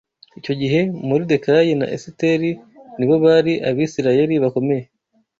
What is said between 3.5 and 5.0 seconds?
Abisirayeli bakomeye